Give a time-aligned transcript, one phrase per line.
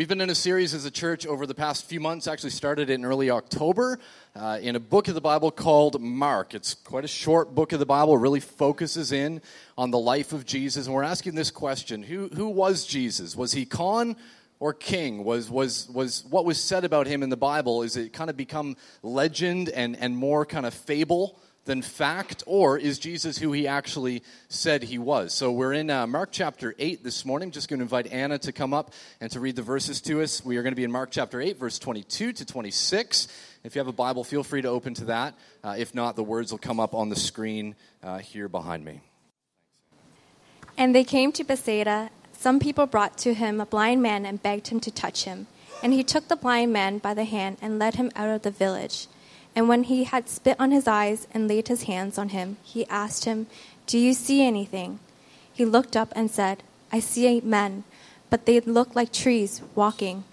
[0.00, 2.88] We've been in a series as a church over the past few months, actually started
[2.88, 3.98] in early October,
[4.34, 6.54] uh, in a book of the Bible called Mark.
[6.54, 9.42] It's quite a short book of the Bible, really focuses in
[9.76, 10.86] on the life of Jesus.
[10.86, 13.36] And we're asking this question Who, who was Jesus?
[13.36, 14.16] Was he con
[14.58, 15.22] or king?
[15.22, 18.38] Was, was, was what was said about him in the Bible, is it kind of
[18.38, 21.38] become legend and, and more kind of fable?
[21.64, 25.34] Than fact, or is Jesus who he actually said he was?
[25.34, 27.50] So we're in uh, Mark chapter 8 this morning.
[27.50, 30.44] Just going to invite Anna to come up and to read the verses to us.
[30.44, 33.28] We are going to be in Mark chapter 8, verse 22 to 26.
[33.62, 35.34] If you have a Bible, feel free to open to that.
[35.62, 39.00] Uh, if not, the words will come up on the screen uh, here behind me.
[40.78, 42.10] And they came to Bethsaida.
[42.32, 45.46] Some people brought to him a blind man and begged him to touch him.
[45.82, 48.50] And he took the blind man by the hand and led him out of the
[48.50, 49.06] village.
[49.54, 52.86] And when he had spit on his eyes and laid his hands on him, he
[52.86, 53.46] asked him,
[53.86, 55.00] Do you see anything?
[55.52, 57.84] He looked up and said, I see men,
[58.30, 60.24] but they look like trees walking.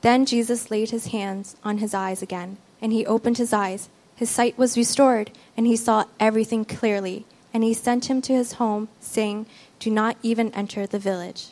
[0.00, 3.88] Then Jesus laid his hands on his eyes again, and he opened his eyes.
[4.16, 7.24] His sight was restored, and he saw everything clearly.
[7.52, 9.46] And he sent him to his home, saying,
[9.78, 11.48] Do not even enter the village.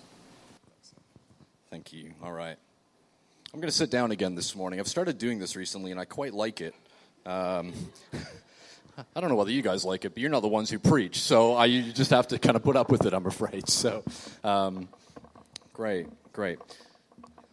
[1.70, 2.12] Thank you.
[2.22, 2.56] All right.
[3.54, 4.80] I'm going to sit down again this morning.
[4.80, 6.74] I've started doing this recently, and I quite like it.
[7.24, 7.72] Um,
[9.16, 11.20] I don't know whether you guys like it, but you're not the ones who preach,
[11.20, 13.68] so I, you just have to kind of put up with it, I'm afraid.
[13.68, 14.04] So,
[14.44, 14.88] um,
[15.72, 16.58] great, great.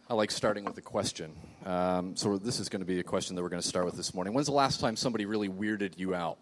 [0.08, 1.32] I like starting with a question.
[1.64, 3.96] Um, so, this is going to be a question that we're going to start with
[3.96, 4.34] this morning.
[4.34, 6.38] When's the last time somebody really weirded you out?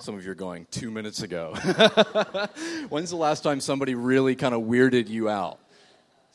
[0.00, 1.54] Some of you are going, two minutes ago.
[2.88, 5.58] When's the last time somebody really kind of weirded you out?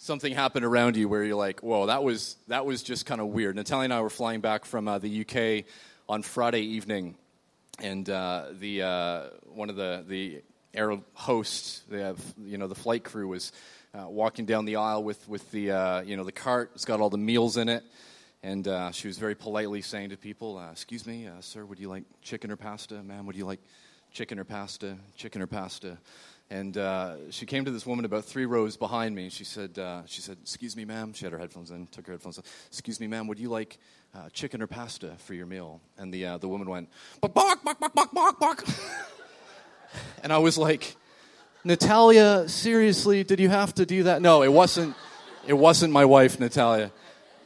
[0.04, 3.28] Something happened around you where you're like, whoa, that was, that was just kind of
[3.28, 3.56] weird.
[3.56, 5.64] Natalia and I were flying back from uh, the UK
[6.10, 7.16] on Friday evening,
[7.80, 10.42] and uh, the, uh, one of the, the
[10.74, 13.54] air hosts, the, you know, the flight crew was
[13.98, 16.72] uh, walking down the aisle with, with the, uh, you know, the cart.
[16.76, 17.84] It's got all the meals in it.
[18.46, 22.04] And uh, she was very politely saying to people, Excuse me, sir, would you like
[22.22, 23.02] chicken or pasta?
[23.02, 23.62] Ma'am, would you like
[24.12, 24.98] chicken or pasta?
[25.16, 25.98] Chicken or pasta?
[26.50, 29.30] And uh, she came to this woman about three rows behind me.
[29.30, 31.14] She said, uh, she said, excuse me, ma'am.
[31.14, 32.46] She had her headphones in, took her headphones off.
[32.68, 33.80] Excuse me, ma'am, would you like
[34.14, 35.82] uh, chicken or pasta for your meal?
[35.98, 36.90] And the, uh, the woman went,
[37.22, 38.66] bok, bok, bok, bok, bok.
[40.24, 40.96] and I was like,
[41.64, 44.22] Natalia, seriously, did you have to do that?
[44.22, 44.96] No, it wasn't,
[45.48, 46.92] it wasn't my wife, Natalia.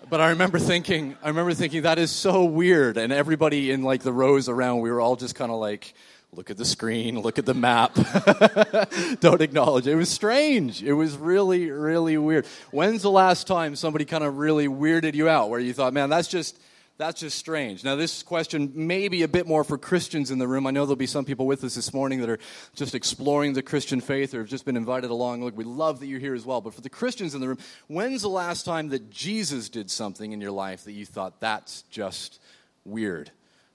[0.10, 2.98] But I remember thinking, I remember thinking that is so weird.
[2.98, 5.94] And everybody in like the rows around, we were all just kind of like,
[6.32, 7.96] look at the screen, look at the map.
[9.20, 9.96] Don't acknowledge it.
[9.96, 10.84] Was strange.
[10.84, 12.46] It was really, really weird.
[12.72, 16.10] When's the last time somebody kind of really weirded you out where you thought, man,
[16.10, 16.60] that's just
[16.98, 17.84] that's just strange.
[17.84, 20.66] Now, this question may be a bit more for Christians in the room.
[20.66, 22.40] I know there'll be some people with us this morning that are
[22.74, 25.44] just exploring the Christian faith or have just been invited along.
[25.44, 26.60] Look, we love that you're here as well.
[26.60, 30.32] But for the Christians in the room, when's the last time that Jesus did something
[30.32, 32.42] in your life that you thought, that's just
[32.84, 33.30] weird?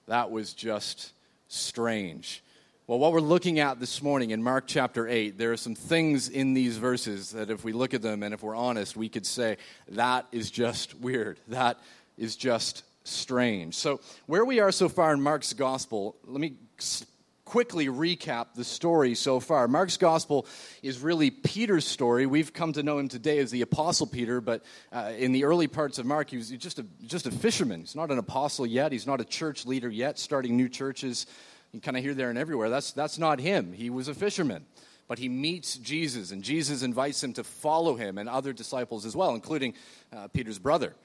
[0.07, 1.13] That was just
[1.53, 2.43] strange.
[2.87, 6.27] Well, what we're looking at this morning in Mark chapter 8, there are some things
[6.27, 9.25] in these verses that if we look at them and if we're honest, we could
[9.25, 9.57] say,
[9.89, 11.39] that is just weird.
[11.47, 11.79] That
[12.17, 13.75] is just strange.
[13.75, 16.55] So, where we are so far in Mark's gospel, let me
[17.53, 19.67] quickly recap the story so far.
[19.67, 20.47] Mark's gospel
[20.81, 22.25] is really Peter's story.
[22.25, 25.67] We've come to know him today as the Apostle Peter, but uh, in the early
[25.67, 27.81] parts of Mark, he was just a, just a fisherman.
[27.81, 31.27] He's not an apostle yet, he's not a church leader yet, starting new churches.
[31.73, 32.71] You kind of hear there and everywhere.
[32.71, 33.71] That's, that's not him.
[33.71, 34.65] He was a fisherman.
[35.07, 39.15] But he meets Jesus, and Jesus invites him to follow him and other disciples as
[39.15, 39.75] well, including
[40.11, 40.95] uh, Peter's brother.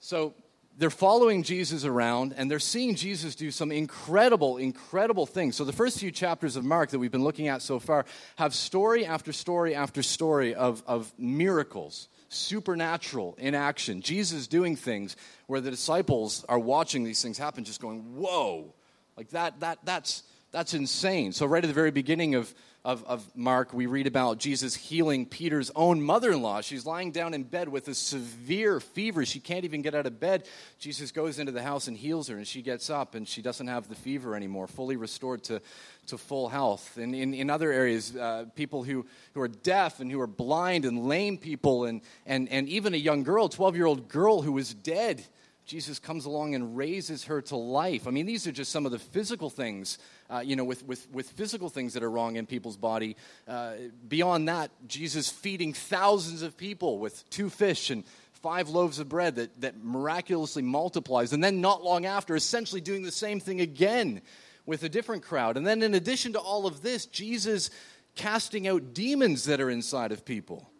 [0.00, 0.34] So
[0.76, 5.56] they're following Jesus around and they're seeing Jesus do some incredible, incredible things.
[5.56, 8.04] So, the first few chapters of Mark that we've been looking at so far
[8.36, 14.00] have story after story after story of, of miracles, supernatural in action.
[14.00, 18.74] Jesus doing things where the disciples are watching these things happen, just going, Whoa,
[19.16, 21.32] like that, that, that's, that's insane.
[21.32, 22.52] So, right at the very beginning of,
[22.84, 26.60] of, of Mark, we read about Jesus healing Peter's own mother in law.
[26.60, 29.24] She's lying down in bed with a severe fever.
[29.24, 30.46] She can't even get out of bed.
[30.78, 33.68] Jesus goes into the house and heals her, and she gets up and she doesn't
[33.68, 35.62] have the fever anymore, fully restored to,
[36.08, 36.98] to full health.
[36.98, 40.84] And in, in other areas, uh, people who, who are deaf and who are blind
[40.84, 44.52] and lame people, and, and, and even a young girl, 12 year old girl who
[44.52, 45.24] was dead
[45.66, 48.06] Jesus comes along and raises her to life.
[48.06, 51.10] I mean, these are just some of the physical things, uh, you know, with, with,
[51.10, 53.16] with physical things that are wrong in people's body.
[53.48, 53.74] Uh,
[54.06, 58.04] beyond that, Jesus feeding thousands of people with two fish and
[58.44, 61.32] five loaves of bread that, that miraculously multiplies.
[61.32, 64.20] And then, not long after, essentially doing the same thing again
[64.66, 65.56] with a different crowd.
[65.56, 67.70] And then, in addition to all of this, Jesus
[68.16, 70.70] casting out demons that are inside of people.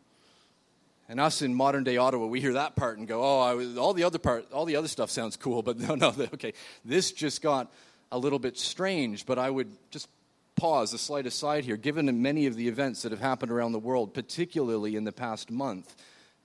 [1.09, 4.05] And us in modern day Ottawa, we hear that part and go, "Oh, all the
[4.05, 6.55] other part, all the other stuff sounds cool." But no, no, okay,
[6.85, 7.73] this just got
[8.11, 9.27] a little bit strange.
[9.27, 10.09] But I would just
[10.57, 11.77] pause, a slight aside here.
[11.77, 15.51] Given many of the events that have happened around the world, particularly in the past
[15.51, 15.95] month,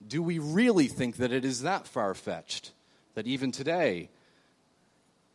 [0.06, 2.72] do we really think that it is that far fetched
[3.16, 4.10] that even today,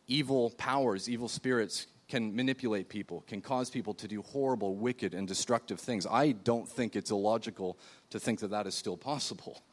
[0.07, 5.27] evil powers, evil spirits can manipulate people, can cause people to do horrible, wicked, and
[5.27, 6.05] destructive things.
[6.09, 7.77] I don't think it's illogical
[8.11, 9.63] to think that that is still possible.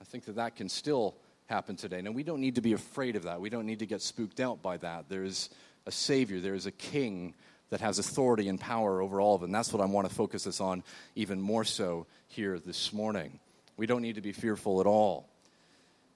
[0.00, 1.16] I think that that can still
[1.46, 2.00] happen today.
[2.00, 3.40] Now, we don't need to be afraid of that.
[3.40, 5.08] We don't need to get spooked out by that.
[5.08, 5.50] There's
[5.86, 7.34] a Savior, there is a King
[7.70, 9.46] that has authority and power over all of it.
[9.46, 10.82] And that's what I want to focus us on
[11.16, 13.40] even more so here this morning.
[13.76, 15.28] We don't need to be fearful at all.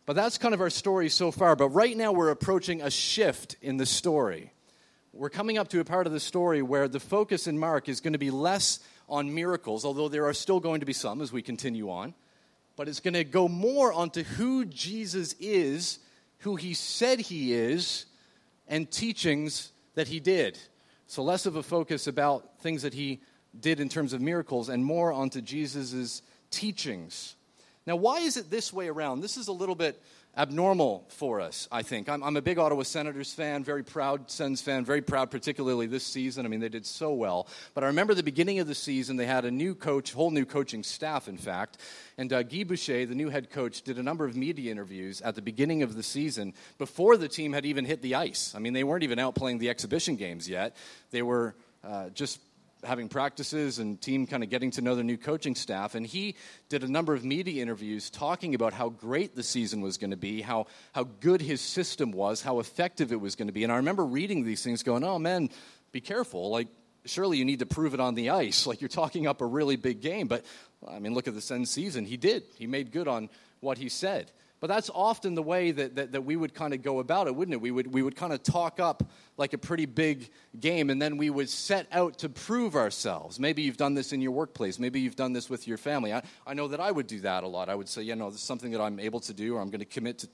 [0.06, 1.54] But that's kind of our story so far.
[1.54, 4.52] But right now, we're approaching a shift in the story
[5.14, 8.00] we're coming up to a part of the story where the focus in Mark is
[8.00, 11.30] going to be less on miracles, although there are still going to be some as
[11.30, 12.14] we continue on.
[12.76, 15.98] But it's going to go more onto who Jesus is,
[16.38, 18.06] who he said he is,
[18.66, 20.58] and teachings that he did.
[21.06, 23.20] So less of a focus about things that he
[23.60, 27.36] did in terms of miracles and more onto Jesus' teachings.
[27.86, 29.20] Now, why is it this way around?
[29.20, 30.00] This is a little bit
[30.36, 32.08] abnormal for us, I think.
[32.08, 36.04] I'm, I'm, a big Ottawa Senators fan, very proud Sens fan, very proud, particularly this
[36.04, 36.46] season.
[36.46, 37.48] I mean, they did so well.
[37.74, 40.46] But I remember the beginning of the season, they had a new coach, whole new
[40.46, 41.76] coaching staff, in fact.
[42.16, 45.34] And uh, Guy Boucher, the new head coach, did a number of media interviews at
[45.34, 48.54] the beginning of the season before the team had even hit the ice.
[48.54, 50.76] I mean, they weren't even out playing the exhibition games yet.
[51.10, 52.40] They were uh, just
[52.84, 55.94] having practices and team kind of getting to know the new coaching staff.
[55.94, 56.34] And he
[56.68, 60.16] did a number of media interviews talking about how great the season was going to
[60.16, 63.62] be, how, how good his system was, how effective it was going to be.
[63.62, 65.50] And I remember reading these things going, oh man,
[65.92, 66.50] be careful.
[66.50, 66.68] Like,
[67.04, 68.66] surely you need to prove it on the ice.
[68.72, 70.26] Like, you're talking up a really big game.
[70.26, 70.44] But,
[70.88, 72.04] I mean, look at the Sens season.
[72.04, 72.44] He did.
[72.56, 73.28] He made good on
[73.60, 74.30] what he said.
[74.62, 77.34] But that's often the way that, that, that we would kind of go about it,
[77.34, 77.60] wouldn't it?
[77.60, 79.02] We would, we would kind of talk up
[79.36, 80.30] like a pretty big
[80.60, 83.40] game, and then we would set out to prove ourselves.
[83.40, 84.78] Maybe you've done this in your workplace.
[84.78, 86.12] Maybe you've done this with your family.
[86.12, 87.68] I, I know that I would do that a lot.
[87.68, 89.68] I would say, you know, this is something that I'm able to do or I'm
[89.68, 90.28] going to commit to,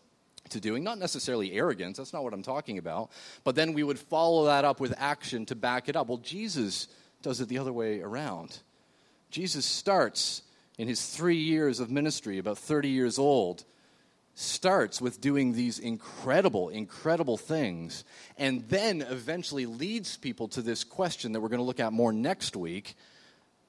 [0.51, 0.85] to doing.
[0.85, 3.11] Not necessarily arrogance, that's not what I'm talking about.
[3.45, 6.07] But then we would follow that up with action to back it up.
[6.07, 6.89] Well, Jesus
[7.23, 8.59] does it the other way around.
[9.31, 10.43] Jesus starts
[10.77, 13.65] in his three years of ministry, about 30 years old
[14.39, 18.05] starts with doing these incredible, incredible things,
[18.37, 22.13] and then eventually leads people to this question that we're going to look at more
[22.13, 22.95] next week.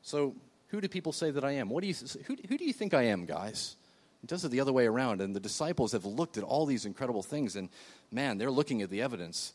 [0.04, 0.36] So,
[0.68, 1.70] who do people say that I am?
[1.70, 1.96] What do you,
[2.26, 3.76] who, who do you think I am, guys?
[4.24, 6.86] It does it the other way around, and the disciples have looked at all these
[6.86, 7.70] incredible things, and
[8.12, 9.54] man, they're looking at the evidence.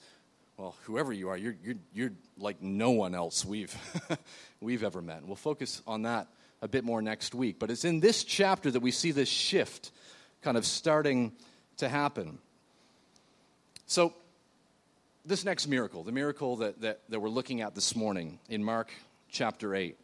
[0.57, 3.77] Well, whoever you are, you're, you're, you're like no one else we've,
[4.61, 5.25] we've ever met.
[5.25, 6.27] We'll focus on that
[6.61, 7.61] a bit more next week.
[7.61, 9.93] But it's in this chapter that we see this shift
[10.45, 11.33] kind of starting
[11.79, 12.39] to happen.
[13.87, 14.13] So,
[15.25, 18.93] this next miracle, the miracle that, that, that we're looking at this morning in Mark
[19.31, 19.97] chapter 8,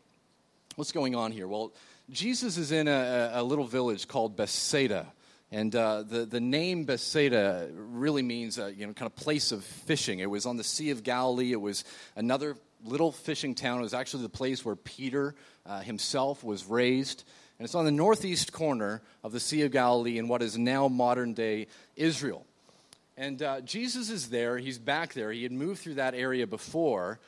[0.77, 1.47] what's going on here?
[1.47, 1.75] Well,
[2.09, 5.13] Jesus is in a, a little village called Bethsaida.
[5.53, 9.63] And uh, the, the name Bethsaida really means, uh, you know, kind of place of
[9.63, 10.21] fishing.
[10.21, 11.53] It was on the Sea of Galilee.
[11.53, 11.85] It was
[12.17, 13.81] another little fishing town.
[13.81, 15.35] It was actually the place where Peter
[15.67, 17.25] uh, himself was raised.
[17.61, 20.89] And it's on the northeast corner of the Sea of Galilee in what is now
[20.89, 22.47] modern day Israel.
[23.19, 24.57] And uh, Jesus is there.
[24.57, 25.31] He's back there.
[25.31, 27.21] He had moved through that area before.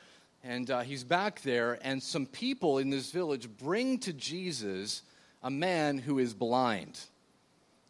[0.43, 1.77] And uh, he's back there.
[1.83, 5.03] And some people in this village bring to Jesus
[5.43, 6.99] a man who is blind.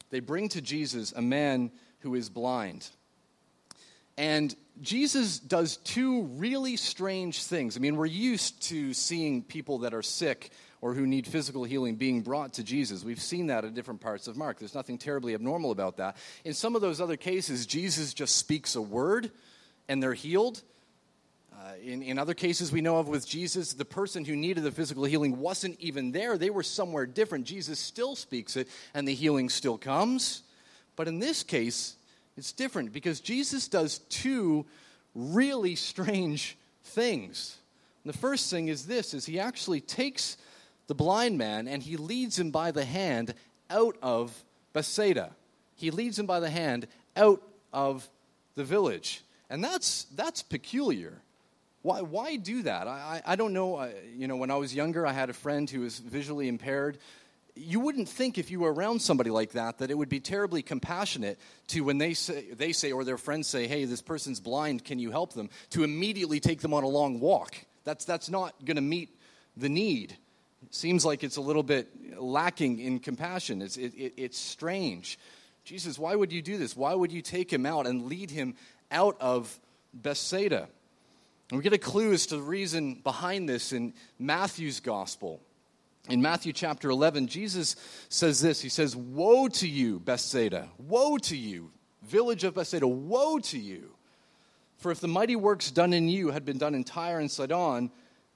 [0.09, 2.89] They bring to Jesus a man who is blind.
[4.17, 7.77] And Jesus does two really strange things.
[7.77, 10.51] I mean, we're used to seeing people that are sick
[10.83, 13.05] or who need physical healing being brought to Jesus.
[13.05, 14.59] We've seen that in different parts of Mark.
[14.59, 16.17] There's nothing terribly abnormal about that.
[16.43, 19.31] In some of those other cases, Jesus just speaks a word
[19.87, 20.61] and they're healed.
[21.53, 24.73] Uh, in, in other cases we know of with Jesus, the person who needed the
[24.73, 26.37] physical healing wasn't even there.
[26.37, 27.45] They were somewhere different.
[27.45, 30.41] Jesus still speaks it, and the healing still comes.
[30.97, 31.95] But in this case,
[32.35, 34.65] it's different because Jesus does two
[35.15, 37.55] really strange things.
[38.03, 40.35] And the first thing is this is he actually takes
[40.87, 43.33] the blind man and he leads him by the hand
[43.69, 45.31] out of Bethsaida.
[45.75, 48.07] He leads him by the hand out of
[48.55, 49.23] the village.
[49.49, 51.21] And that's, that's peculiar.
[51.81, 52.87] Why, why do that?
[52.87, 53.75] I, I, I don't know.
[53.75, 56.97] I, you know, when I was younger, I had a friend who was visually impaired.
[57.55, 60.61] You wouldn't think if you were around somebody like that that it would be terribly
[60.61, 61.37] compassionate
[61.67, 64.97] to when they say, they say or their friends say, hey, this person's blind, can
[64.97, 65.49] you help them?
[65.71, 67.55] To immediately take them on a long walk.
[67.83, 69.09] That's, that's not going to meet
[69.57, 70.17] the need.
[70.69, 73.61] Seems like it's a little bit lacking in compassion.
[73.61, 75.19] It's, it, it, it's strange.
[75.63, 76.75] Jesus, why would you do this?
[76.75, 78.55] Why would you take him out and lead him
[78.91, 79.59] out of
[79.93, 80.67] Bethsaida?
[81.49, 85.41] And we get a clue as to the reason behind this in Matthew's gospel.
[86.09, 87.75] In Matthew chapter 11, Jesus
[88.09, 90.69] says this He says, Woe to you, Bethsaida!
[90.77, 92.87] Woe to you, village of Bethsaida!
[92.87, 93.95] Woe to you!
[94.77, 97.89] For if the mighty works done in you had been done in Tyre and Sidon,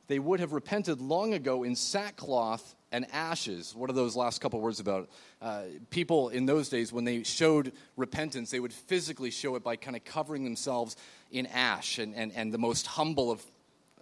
[0.08, 3.76] they would have repented long ago in sackcloth and ashes.
[3.76, 5.10] What are those last couple words about?
[5.42, 9.76] Uh, people in those days, when they showed repentance, they would physically show it by
[9.76, 10.96] kind of covering themselves
[11.32, 13.44] in ash and, and, and the most humble of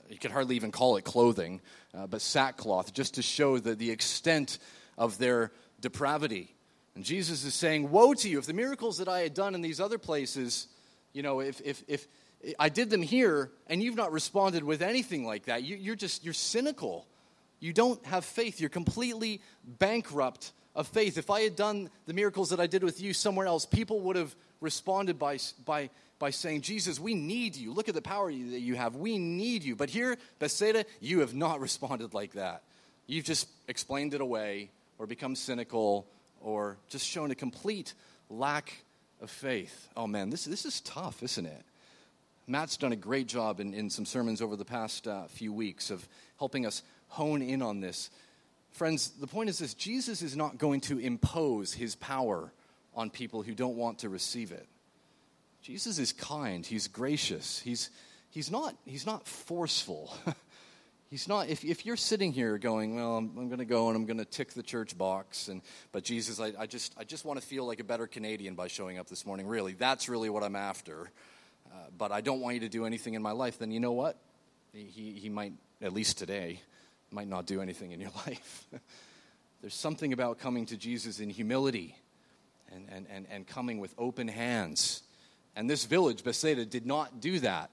[0.09, 1.61] you could hardly even call it clothing,
[1.95, 4.59] uh, but sackcloth, just to show the, the extent
[4.97, 6.53] of their depravity.
[6.95, 8.39] And Jesus is saying, Woe to you!
[8.39, 10.67] If the miracles that I had done in these other places,
[11.13, 12.07] you know, if, if, if
[12.59, 16.23] I did them here and you've not responded with anything like that, you, you're just,
[16.23, 17.07] you're cynical.
[17.59, 18.59] You don't have faith.
[18.59, 21.17] You're completely bankrupt of faith.
[21.17, 24.15] If I had done the miracles that I did with you somewhere else, people would
[24.15, 27.73] have responded by, by by saying, Jesus, we need you.
[27.73, 28.95] Look at the power that you have.
[28.95, 29.75] We need you.
[29.75, 32.63] But here, Bethsaida, you have not responded like that.
[33.07, 36.07] You've just explained it away or become cynical
[36.41, 37.93] or just shown a complete
[38.29, 38.73] lack
[39.21, 39.89] of faith.
[39.95, 41.63] Oh man, this, this is tough, isn't it?
[42.47, 45.89] Matt's done a great job in, in some sermons over the past uh, few weeks
[45.89, 48.09] of helping us hone in on this.
[48.71, 52.51] Friends, the point is this Jesus is not going to impose his power
[52.93, 54.67] on people who don't want to receive it.
[55.61, 57.89] Jesus is kind, he's gracious, he's,
[58.29, 60.13] he's, not, he's not forceful.
[61.09, 63.95] he's not, if, if you're sitting here going, well, I'm, I'm going to go and
[63.95, 67.25] I'm going to tick the church box, and, but Jesus, I, I, just, I just
[67.25, 69.47] want to feel like a better Canadian by showing up this morning.
[69.47, 71.09] Really, that's really what I'm after.
[71.67, 73.93] Uh, but I don't want you to do anything in my life, then you know
[73.93, 74.17] what?
[74.73, 76.59] He, he might, at least today,
[77.11, 78.67] might not do anything in your life.
[79.61, 81.97] There's something about coming to Jesus in humility
[82.71, 85.03] and, and, and, and coming with open hands
[85.55, 87.69] and this village, Bethsaida, did not do that.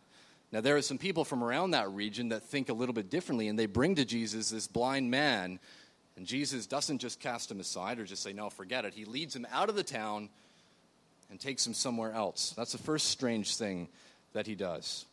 [0.53, 3.49] Now, there are some people from around that region that think a little bit differently,
[3.49, 5.59] and they bring to Jesus this blind man.
[6.17, 8.95] And Jesus doesn't just cast him aside or just say, no, forget it.
[8.95, 10.29] He leads him out of the town
[11.33, 12.53] and takes him somewhere else.
[12.59, 13.89] That's the first strange thing
[14.35, 15.07] that he does.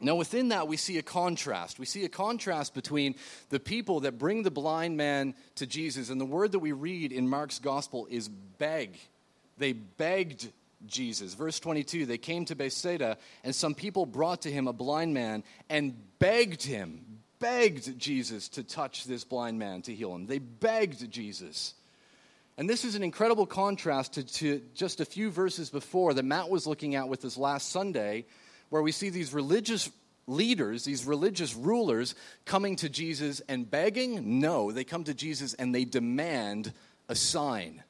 [0.00, 1.78] Now, within that, we see a contrast.
[1.78, 3.14] We see a contrast between
[3.48, 7.12] the people that bring the blind man to Jesus, and the word that we read
[7.12, 8.98] in Mark's gospel is beg.
[9.58, 10.50] They begged
[10.86, 11.34] Jesus.
[11.34, 15.44] Verse 22 They came to Bethsaida, and some people brought to him a blind man
[15.70, 20.26] and begged him, begged Jesus to touch this blind man to heal him.
[20.26, 21.74] They begged Jesus.
[22.58, 26.50] And this is an incredible contrast to, to just a few verses before that Matt
[26.50, 28.26] was looking at with us last Sunday,
[28.68, 29.90] where we see these religious
[30.26, 34.40] leaders, these religious rulers, coming to Jesus and begging.
[34.40, 36.72] No, they come to Jesus and they demand
[37.08, 37.82] a sign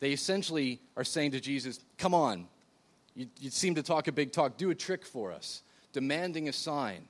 [0.00, 2.48] they essentially are saying to Jesus, Come on,
[3.14, 6.52] you, you seem to talk a big talk, do a trick for us, demanding a
[6.52, 7.06] sign.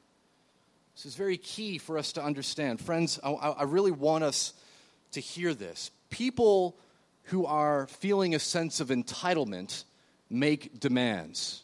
[0.97, 2.81] This is very key for us to understand.
[2.81, 4.53] Friends, I, I really want us
[5.13, 5.91] to hear this.
[6.11, 6.77] People
[7.25, 9.85] who are feeling a sense of entitlement
[10.29, 11.63] make demands.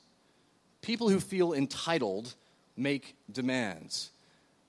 [0.80, 2.34] People who feel entitled
[2.76, 4.10] make demands.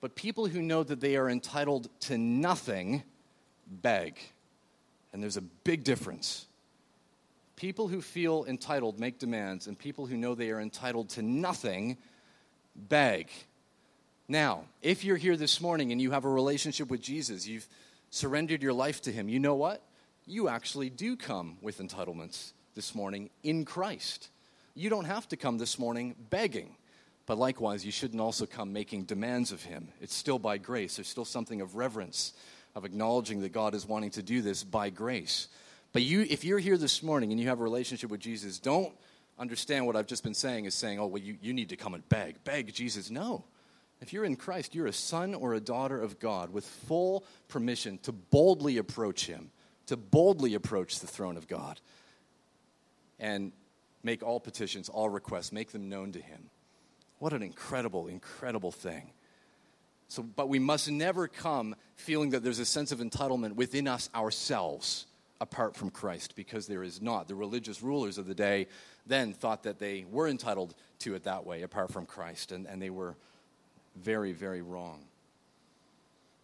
[0.00, 3.02] But people who know that they are entitled to nothing
[3.66, 4.18] beg.
[5.12, 6.46] And there's a big difference.
[7.56, 11.96] People who feel entitled make demands, and people who know they are entitled to nothing
[12.76, 13.28] beg.
[14.28, 17.66] Now, if you're here this morning and you have a relationship with Jesus, you've
[18.10, 19.82] surrendered your life to Him, you know what?
[20.26, 24.28] You actually do come with entitlements this morning in Christ.
[24.74, 26.76] You don't have to come this morning begging.
[27.26, 29.88] But likewise, you shouldn't also come making demands of Him.
[30.00, 30.96] It's still by grace.
[30.96, 32.32] There's still something of reverence,
[32.74, 35.48] of acknowledging that God is wanting to do this by grace.
[35.92, 38.94] But you, if you're here this morning and you have a relationship with Jesus, don't
[39.38, 41.92] understand what I've just been saying is saying, oh, well, you, you need to come
[41.92, 42.42] and beg.
[42.44, 43.10] Beg Jesus.
[43.10, 43.44] No.
[44.00, 47.98] If you're in Christ, you're a son or a daughter of God with full permission
[48.02, 49.50] to boldly approach Him,
[49.86, 51.80] to boldly approach the throne of God
[53.18, 53.52] and
[54.02, 56.50] make all petitions, all requests, make them known to Him.
[57.18, 59.10] What an incredible, incredible thing.
[60.06, 64.08] So, but we must never come feeling that there's a sense of entitlement within us
[64.14, 65.06] ourselves
[65.40, 67.28] apart from Christ because there is not.
[67.28, 68.68] The religious rulers of the day
[69.06, 72.80] then thought that they were entitled to it that way apart from Christ, and, and
[72.80, 73.16] they were
[73.98, 75.00] very, very wrong.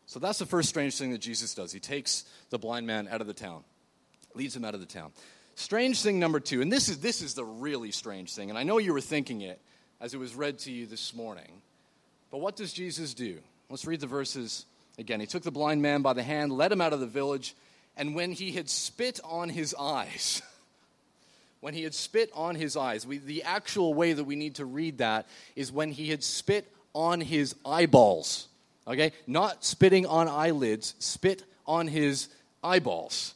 [0.06, 1.72] So that's the first strange thing that Jesus does.
[1.72, 3.64] He takes the blind man out of the town,
[4.34, 5.12] leads him out of the town.
[5.54, 8.64] Strange thing number two, and this is, this is the really strange thing, and I
[8.64, 9.60] know you were thinking it
[10.00, 11.62] as it was read to you this morning.
[12.30, 13.38] But what does Jesus do?
[13.70, 14.66] Let's read the verses
[14.98, 17.54] Again, he took the blind man by the hand, led him out of the village,
[17.96, 20.40] and when he had spit on his eyes,
[21.60, 24.64] when he had spit on his eyes, we, the actual way that we need to
[24.64, 28.48] read that is when he had spit on his eyeballs.
[28.86, 29.12] Okay?
[29.26, 32.28] Not spitting on eyelids, spit on his
[32.62, 33.34] eyeballs.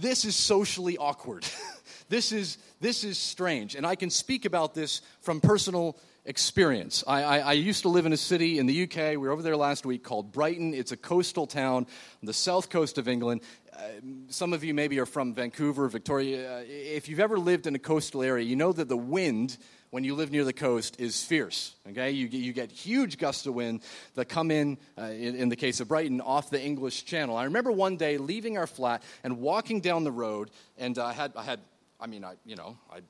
[0.00, 1.46] This is socially awkward.
[2.08, 3.74] this, is, this is strange.
[3.74, 7.02] And I can speak about this from personal experience.
[7.06, 9.42] I, I, I, used to live in a city in the UK, we were over
[9.42, 10.74] there last week, called Brighton.
[10.74, 11.86] It's a coastal town on
[12.24, 13.40] the south coast of England.
[13.74, 13.82] Uh,
[14.28, 16.58] some of you maybe are from Vancouver, Victoria.
[16.58, 19.56] Uh, if you've ever lived in a coastal area, you know that the wind
[19.90, 21.74] when you live near the coast is fierce.
[21.88, 23.82] Okay, you, you get huge gusts of wind
[24.14, 27.36] that come in, uh, in, in the case of Brighton, off the English Channel.
[27.36, 31.32] I remember one day leaving our flat and walking down the road, and I had,
[31.36, 31.60] I had,
[32.00, 33.00] I mean, I, you know, I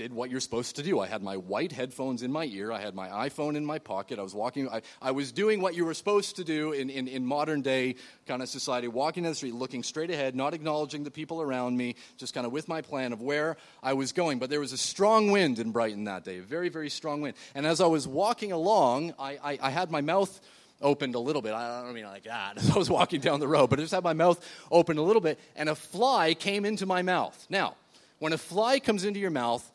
[0.00, 0.98] did what you're supposed to do.
[0.98, 2.72] I had my white headphones in my ear.
[2.72, 4.18] I had my iPhone in my pocket.
[4.18, 4.66] I was walking.
[4.66, 7.96] I, I was doing what you were supposed to do in, in, in modern day
[8.26, 11.76] kind of society, walking down the street, looking straight ahead, not acknowledging the people around
[11.76, 14.38] me, just kind of with my plan of where I was going.
[14.38, 17.36] But there was a strong wind in Brighton that day, a very, very strong wind.
[17.54, 20.40] And as I was walking along, I, I, I had my mouth
[20.80, 21.52] opened a little bit.
[21.52, 23.92] I don't mean like that as I was walking down the road, but I just
[23.92, 27.46] had my mouth open a little bit, and a fly came into my mouth.
[27.50, 27.74] Now,
[28.18, 29.70] when a fly comes into your mouth,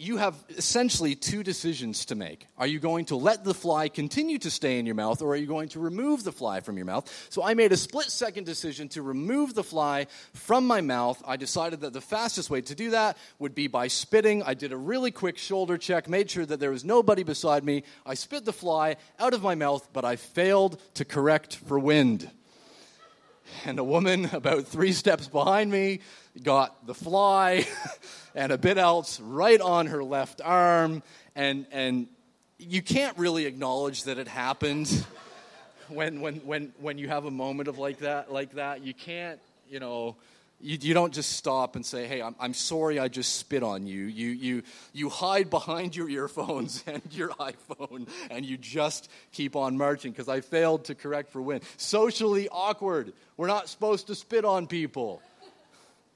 [0.00, 2.46] you have essentially two decisions to make.
[2.56, 5.36] Are you going to let the fly continue to stay in your mouth, or are
[5.36, 7.28] you going to remove the fly from your mouth?
[7.28, 11.22] So I made a split second decision to remove the fly from my mouth.
[11.26, 14.42] I decided that the fastest way to do that would be by spitting.
[14.42, 17.82] I did a really quick shoulder check, made sure that there was nobody beside me.
[18.06, 22.30] I spit the fly out of my mouth, but I failed to correct for wind.
[23.66, 26.00] And a woman about three steps behind me
[26.42, 27.66] got the fly
[28.34, 31.02] and a bit else right on her left arm.
[31.34, 32.06] And, and
[32.58, 35.06] you can't really acknowledge that it happened
[35.88, 38.82] when, when, when, when you have a moment of like that, like that.
[38.82, 40.16] You can't, you know,
[40.60, 43.86] you, you don't just stop and say, hey, I'm, I'm sorry I just spit on
[43.86, 44.04] you.
[44.04, 44.62] You, you.
[44.92, 50.28] you hide behind your earphones and your iPhone and you just keep on marching because
[50.28, 51.62] I failed to correct for wind.
[51.76, 53.12] Socially awkward.
[53.36, 55.22] We're not supposed to spit on people.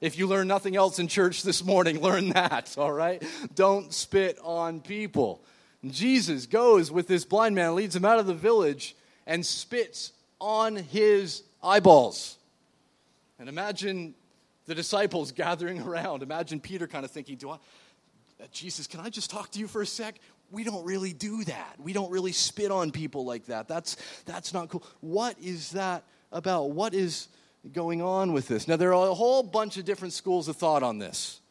[0.05, 3.23] If you learn nothing else in church this morning, learn that, all right?
[3.55, 5.43] Don't spit on people.
[5.83, 10.75] Jesus goes with this blind man, leads him out of the village, and spits on
[10.75, 12.37] his eyeballs.
[13.39, 14.13] And imagine
[14.67, 16.21] the disciples gathering around.
[16.21, 17.57] Imagine Peter kind of thinking, Do I, uh,
[18.51, 20.19] Jesus, can I just talk to you for a sec?
[20.51, 21.77] We don't really do that.
[21.79, 23.67] We don't really spit on people like that.
[23.67, 24.83] That's, that's not cool.
[25.01, 26.69] What is that about?
[26.69, 27.27] What is
[27.71, 28.67] going on with this?
[28.67, 31.41] Now, there are a whole bunch of different schools of thought on this.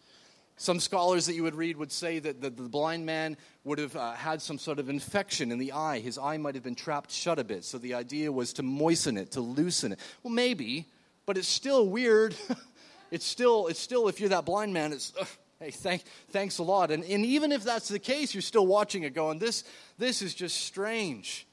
[0.57, 3.97] Some scholars that you would read would say that the, the blind man would have
[3.97, 5.99] uh, had some sort of infection in the eye.
[5.99, 9.17] His eye might have been trapped shut a bit, so the idea was to moisten
[9.17, 9.99] it, to loosen it.
[10.23, 10.87] Well, maybe,
[11.27, 12.37] but it's still weird.
[13.11, 15.25] it's still, it's still, if you're that blind man, it's, uh,
[15.59, 16.93] hey, thank, thanks a lot.
[16.93, 19.65] And, and even if that's the case, you're still watching it going, this,
[19.99, 21.49] this is just strange.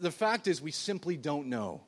[0.00, 1.82] The fact is, we simply don't know.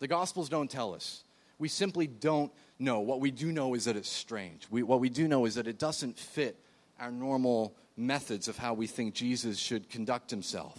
[0.00, 1.22] The Gospels don't tell us.
[1.58, 3.00] We simply don't know.
[3.00, 4.66] What we do know is that it's strange.
[4.70, 6.56] We, what we do know is that it doesn't fit
[7.00, 10.78] our normal methods of how we think Jesus should conduct himself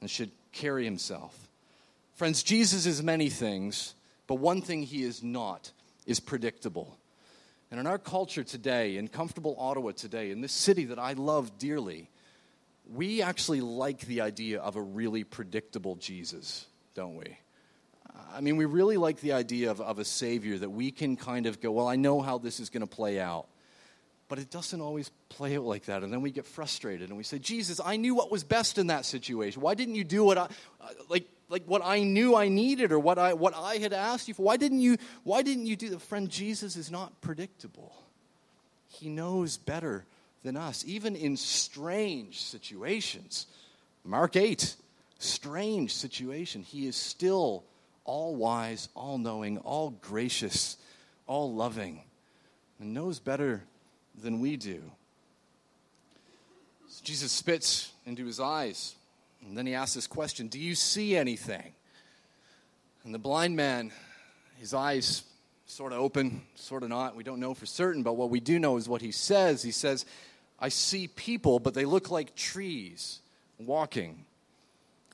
[0.00, 1.48] and should carry himself.
[2.14, 3.94] Friends, Jesus is many things,
[4.26, 5.72] but one thing he is not
[6.06, 6.96] is predictable.
[7.70, 11.58] And in our culture today, in comfortable Ottawa today, in this city that I love
[11.58, 12.10] dearly,
[12.92, 17.38] we actually like the idea of a really predictable Jesus, don't we?
[18.34, 21.46] I mean, we really like the idea of, of a Savior that we can kind
[21.46, 23.46] of go, well, I know how this is going to play out.
[24.28, 26.02] But it doesn't always play out like that.
[26.02, 28.86] And then we get frustrated and we say, Jesus, I knew what was best in
[28.86, 29.60] that situation.
[29.60, 30.42] Why didn't you do what I,
[30.80, 34.28] uh, like, like what I knew I needed or what I, what I had asked
[34.28, 34.42] you for?
[34.42, 36.00] Why didn't you, why didn't you do that?
[36.00, 37.94] Friend, Jesus is not predictable.
[38.88, 40.06] He knows better
[40.42, 43.46] than us, even in strange situations.
[44.04, 44.76] Mark 8,
[45.18, 46.62] strange situation.
[46.62, 47.64] He is still
[48.04, 50.76] all wise, all knowing, all gracious,
[51.26, 52.02] all loving,
[52.78, 53.62] and knows better
[54.20, 54.82] than we do.
[56.88, 58.94] So Jesus spits into his eyes,
[59.46, 61.72] and then he asks this question Do you see anything?
[63.04, 63.92] And the blind man,
[64.58, 65.24] his eyes
[65.66, 67.16] sort of open, sort of not.
[67.16, 69.62] We don't know for certain, but what we do know is what he says.
[69.62, 70.04] He says,
[70.60, 73.20] I see people, but they look like trees
[73.58, 74.24] walking.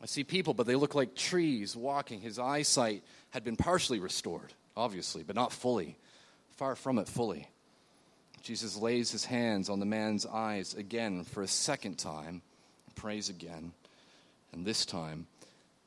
[0.01, 2.21] I see people, but they look like trees walking.
[2.21, 5.97] His eyesight had been partially restored, obviously, but not fully.
[6.57, 7.49] Far from it fully.
[8.43, 12.43] Jesus lays his hands on the man's eyes again for a second time,
[12.95, 13.73] prays again,
[14.53, 15.27] and this time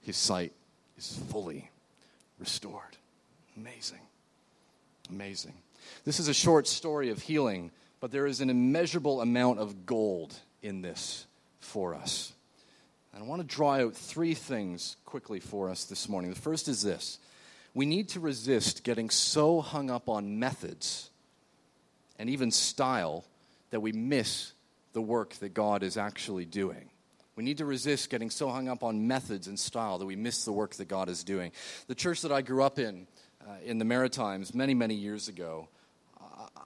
[0.01, 0.51] his sight
[0.97, 1.69] is fully
[2.39, 2.97] restored.
[3.57, 3.99] Amazing.
[5.09, 5.53] Amazing.
[6.05, 10.35] This is a short story of healing, but there is an immeasurable amount of gold
[10.61, 11.25] in this
[11.59, 12.33] for us.
[13.13, 16.33] And I want to draw out three things quickly for us this morning.
[16.33, 17.19] The first is this
[17.73, 21.09] we need to resist getting so hung up on methods
[22.19, 23.25] and even style
[23.71, 24.53] that we miss
[24.93, 26.89] the work that God is actually doing.
[27.35, 30.43] We need to resist getting so hung up on methods and style that we miss
[30.43, 31.51] the work that God is doing.
[31.87, 33.07] The church that I grew up in,
[33.41, 35.69] uh, in the Maritimes, many, many years ago,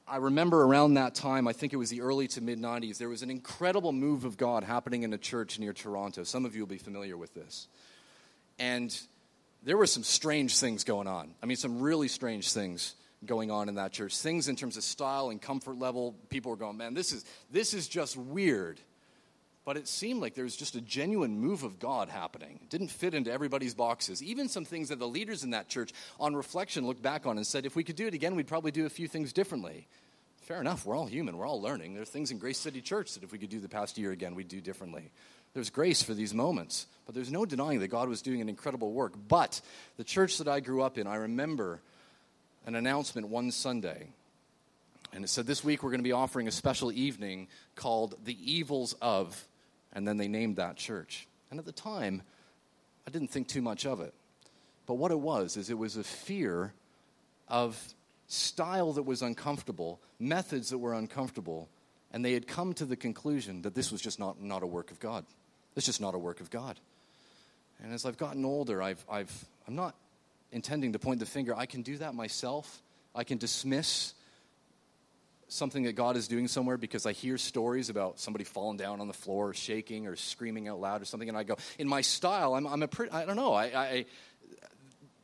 [0.08, 3.10] I remember around that time, I think it was the early to mid 90s, there
[3.10, 6.24] was an incredible move of God happening in a church near Toronto.
[6.24, 7.68] Some of you will be familiar with this.
[8.60, 8.98] And
[9.64, 11.34] there were some strange things going on.
[11.42, 14.18] I mean, some really strange things going on in that church.
[14.18, 16.16] Things in terms of style and comfort level.
[16.30, 18.80] People were going, man, this is, this is just weird.
[19.66, 22.60] But it seemed like there was just a genuine move of God happening.
[22.62, 24.22] It didn't fit into everybody's boxes.
[24.22, 27.48] Even some things that the leaders in that church, on reflection, looked back on and
[27.48, 29.88] said, if we could do it again, we'd probably do a few things differently.
[30.44, 31.96] Fair enough, we're all human, we're all learning.
[31.96, 34.12] There are things in Grace City Church that if we could do the past year
[34.12, 35.10] again, we'd do differently.
[35.56, 38.92] There's grace for these moments, but there's no denying that God was doing an incredible
[38.92, 39.14] work.
[39.28, 39.62] But
[39.98, 41.80] the church that I grew up in, I remember
[42.68, 44.10] an announcement one Sunday.
[45.14, 48.38] And it said, This week we're going to be offering a special evening called The
[48.54, 49.48] Evils of,
[49.96, 51.28] and then they named that church.
[51.50, 52.22] And at the time,
[53.08, 54.14] I didn't think too much of it.
[54.86, 56.74] But what it was, is it was a fear
[57.48, 57.82] of
[58.28, 61.70] style that was uncomfortable, methods that were uncomfortable,
[62.12, 64.92] and they had come to the conclusion that this was just not, not a work
[64.92, 65.26] of God.
[65.76, 66.80] It's just not a work of God.
[67.84, 69.96] And as I've gotten older, I've, I've, I'm not
[70.52, 71.56] intending to point the finger.
[71.56, 72.82] I can do that myself.
[73.14, 74.14] I can dismiss
[75.48, 79.08] something that God is doing somewhere because I hear stories about somebody falling down on
[79.08, 82.02] the floor, or shaking, or screaming out loud, or something, and I go, in my
[82.02, 84.06] style, I'm, I'm a pretty, I don't know, I, I,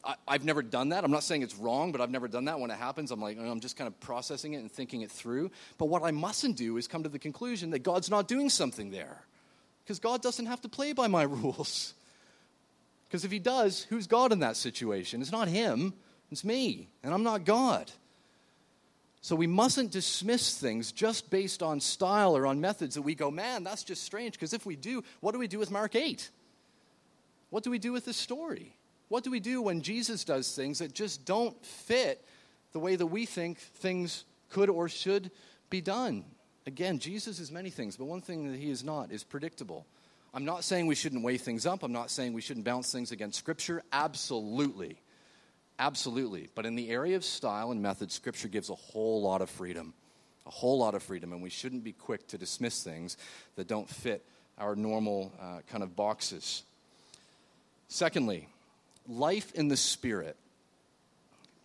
[0.04, 1.04] I, have never done that.
[1.04, 2.60] I'm not saying it's wrong, but I've never done that.
[2.60, 5.52] When it happens, I'm like, I'm just kind of processing it and thinking it through.
[5.78, 8.92] But what I mustn't do is come to the conclusion that God's not doing something
[8.92, 9.24] there.
[9.84, 11.94] Because God doesn't have to play by my rules.
[13.08, 15.22] Because if He does, who's God in that situation?
[15.22, 15.94] It's not Him,
[16.32, 16.90] it's me.
[17.04, 17.92] And I'm not God.
[19.22, 23.30] So we mustn't dismiss things just based on style or on methods that we go,
[23.30, 24.34] man, that's just strange.
[24.34, 26.30] Because if we do, what do we do with Mark 8?
[27.52, 28.76] What do we do with this story?
[29.10, 32.26] What do we do when Jesus does things that just don't fit
[32.72, 35.30] the way that we think things could or should
[35.70, 36.26] be done?
[36.66, 39.86] Again, Jesus is many things, but one thing that he is not is predictable.
[40.34, 41.84] I'm not saying we shouldn't weigh things up.
[41.84, 43.84] I'm not saying we shouldn't bounce things against Scripture.
[43.92, 44.98] Absolutely.
[45.82, 46.48] Absolutely.
[46.54, 49.96] But in the area of style and method, Scripture gives a whole lot of freedom.
[50.46, 51.34] A whole lot of freedom.
[51.34, 53.18] And we shouldn't be quick to dismiss things
[53.56, 54.24] that don't fit
[54.60, 56.62] our normal uh, kind of boxes.
[57.88, 58.48] Secondly,
[59.10, 60.38] life in the Spirit.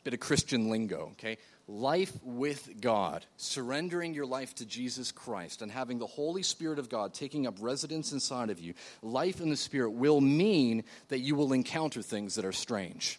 [0.02, 1.36] Bit of Christian lingo, okay?
[1.68, 6.88] life with God, surrendering your life to Jesus Christ, and having the Holy Spirit of
[6.88, 11.34] God taking up residence inside of you, life in the Spirit will mean that you
[11.34, 13.18] will encounter things that are strange.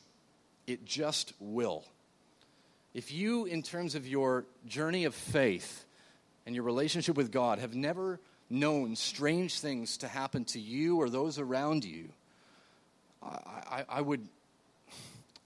[0.68, 1.86] It just will.
[2.94, 5.86] If you, in terms of your journey of faith
[6.46, 11.10] and your relationship with God, have never known strange things to happen to you or
[11.10, 12.10] those around you,
[13.24, 14.28] I, I, I would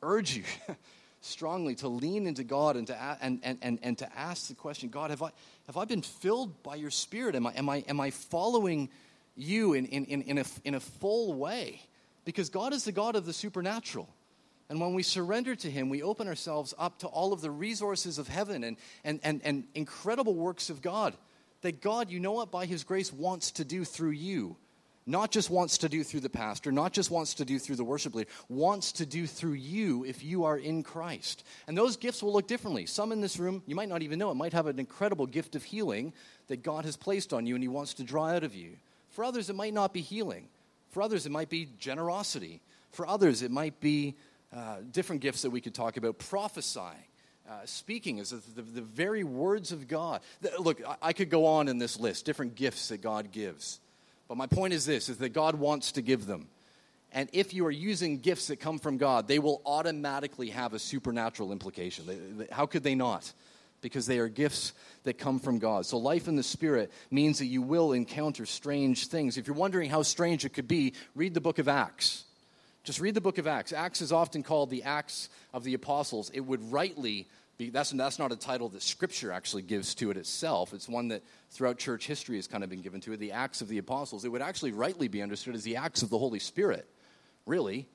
[0.02, 0.44] urge you
[1.22, 4.90] strongly to lean into God and to, and, and, and, and to ask the question
[4.90, 5.30] God, have I,
[5.68, 7.36] have I been filled by your Spirit?
[7.36, 8.90] Am I, am I, am I following
[9.36, 11.82] you in, in, in, in, a, in a full way?
[12.26, 14.08] Because God is the God of the supernatural.
[14.72, 18.18] And when we surrender to Him, we open ourselves up to all of the resources
[18.18, 21.14] of heaven and, and, and, and incredible works of God
[21.62, 24.56] that God, you know what, by His grace wants to do through you
[25.08, 27.84] not just wants to do through the pastor, not just wants to do through the
[27.84, 31.44] worship leader, wants to do through you if you are in Christ.
[31.68, 32.86] And those gifts will look differently.
[32.86, 35.56] Some in this room, you might not even know it, might have an incredible gift
[35.56, 36.14] of healing
[36.48, 38.78] that God has placed on you and He wants to draw out of you.
[39.10, 40.48] For others, it might not be healing.
[40.92, 42.62] For others, it might be generosity.
[42.92, 44.16] For others, it might be
[44.56, 47.06] uh, different gifts that we could talk about prophesying.
[47.50, 50.22] Uh, speaking is the, the, very words of God.
[50.60, 53.80] Look, I, I could go on in this list, different gifts that God gives.
[54.28, 56.48] But my point is this is that God wants to give them.
[57.12, 60.80] And if you are using gifts that come from God, they will automatically have a
[60.80, 62.06] supernatural implication.
[62.06, 63.34] They, they, how could they not?
[63.82, 65.86] Because they are gifts that come from God.
[65.86, 69.38] So, life in the Spirit means that you will encounter strange things.
[69.38, 72.24] If you're wondering how strange it could be, read the book of Acts.
[72.84, 73.74] Just read the book of Acts.
[73.74, 76.32] Acts is often called the Acts of the Apostles.
[76.34, 80.18] It would rightly be, that's, that's not a title that Scripture actually gives to it
[80.18, 80.74] itself.
[80.74, 83.18] It's one that throughout church history has kind of been given to it.
[83.18, 84.26] The Acts of the Apostles.
[84.26, 86.88] It would actually rightly be understood as the Acts of the Holy Spirit.
[87.46, 87.88] really.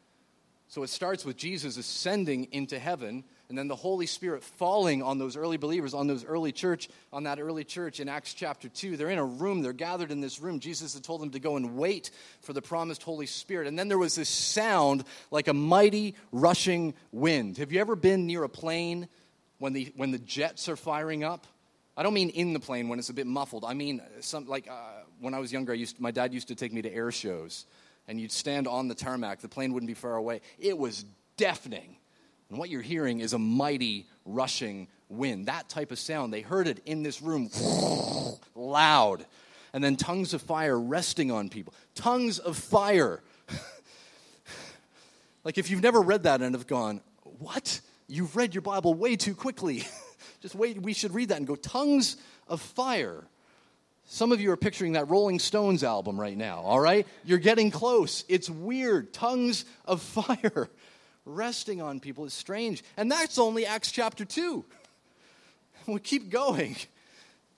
[0.68, 5.18] So it starts with Jesus ascending into heaven and then the Holy Spirit falling on
[5.18, 8.96] those early believers, on those early church, on that early church in Acts chapter 2.
[8.96, 10.58] They're in a room, they're gathered in this room.
[10.58, 13.68] Jesus had told them to go and wait for the promised Holy Spirit.
[13.68, 17.58] And then there was this sound like a mighty rushing wind.
[17.58, 19.08] Have you ever been near a plane
[19.58, 21.46] when the, when the jets are firing up?
[21.96, 23.64] I don't mean in the plane when it's a bit muffled.
[23.64, 26.54] I mean, some, like uh, when I was younger, I used, my dad used to
[26.54, 27.64] take me to air shows,
[28.08, 29.40] and you'd stand on the tarmac.
[29.40, 30.42] The plane wouldn't be far away.
[30.58, 31.06] It was
[31.38, 31.96] deafening
[32.48, 35.46] and what you're hearing is a mighty rushing wind.
[35.46, 36.32] That type of sound.
[36.32, 37.50] They heard it in this room,
[38.54, 39.26] loud.
[39.72, 41.74] And then tongues of fire resting on people.
[41.94, 43.22] Tongues of fire.
[45.44, 47.00] like if you've never read that and have gone,
[47.38, 47.80] what?
[48.08, 49.84] You've read your Bible way too quickly.
[50.40, 53.24] Just wait, we should read that and go, tongues of fire.
[54.04, 57.06] Some of you are picturing that Rolling Stones album right now, all right?
[57.24, 58.24] You're getting close.
[58.28, 59.12] It's weird.
[59.12, 60.70] Tongues of fire
[61.26, 62.82] resting on people is strange.
[62.96, 64.64] And that's only Acts chapter 2.
[65.86, 66.74] We keep going.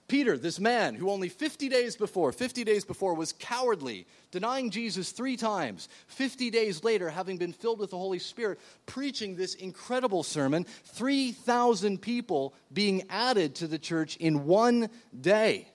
[0.09, 5.13] Peter, this man who only 50 days before, 50 days before, was cowardly, denying Jesus
[5.13, 10.23] three times, 50 days later, having been filled with the Holy Spirit, preaching this incredible
[10.23, 15.69] sermon, 3,000 people being added to the church in one day.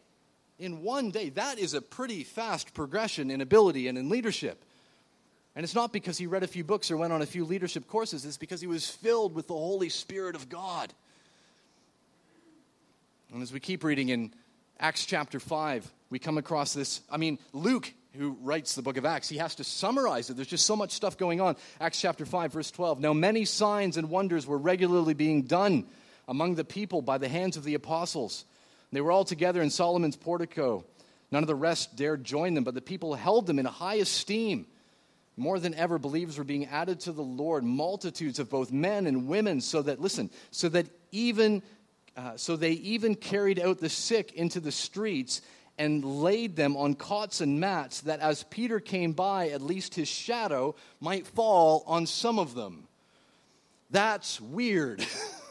[0.58, 1.29] In one day.
[1.29, 4.65] That is a pretty fast progression in ability and in leadership.
[5.56, 7.88] And it's not because he read a few books or went on a few leadership
[7.88, 10.92] courses, it's because he was filled with the Holy Spirit of God.
[13.32, 14.34] And as we keep reading in
[14.80, 17.02] Acts chapter 5, we come across this.
[17.10, 20.36] I mean, Luke, who writes the book of Acts, he has to summarize it.
[20.36, 21.56] There's just so much stuff going on.
[21.80, 23.00] Acts chapter 5, verse 12.
[23.00, 25.86] Now, many signs and wonders were regularly being done
[26.28, 28.46] among the people by the hands of the apostles.
[28.92, 30.86] They were all together in Solomon's portico.
[31.32, 34.68] None of the rest dared join them, but the people held them in high esteem.
[35.36, 39.28] More than ever, believers were being added to the Lord, multitudes of both men and
[39.28, 41.63] women, so that, listen, so that even,
[42.15, 45.41] uh, so they even carried out the sick into the streets
[45.78, 50.08] and laid them on cots and mats, that as Peter came by, at least his
[50.08, 52.88] shadow might fall on some of them.
[53.89, 55.06] That's weird.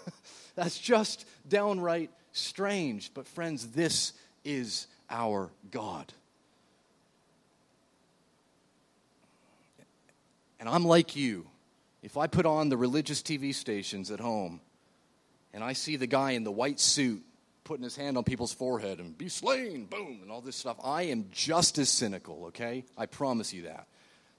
[0.54, 3.10] That's just downright strange.
[3.14, 4.12] But, friends, this
[4.44, 6.12] is our God.
[10.62, 11.48] And I'm like you.
[12.04, 14.60] If I put on the religious TV stations at home
[15.52, 17.24] and I see the guy in the white suit
[17.64, 21.02] putting his hand on people's forehead and be slain, boom, and all this stuff, I
[21.02, 22.84] am just as cynical, okay?
[22.96, 23.88] I promise you that.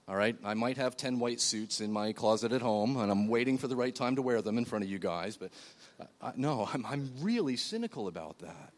[0.08, 0.38] All right?
[0.46, 3.68] I might have 10 white suits in my closet at home, and I'm waiting for
[3.68, 5.52] the right time to wear them in front of you guys, but
[6.22, 8.72] uh, no, I'm, I'm really cynical about that.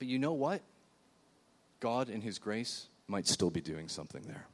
[0.00, 0.60] But you know what?
[1.78, 4.48] God, in His grace, might still be doing something there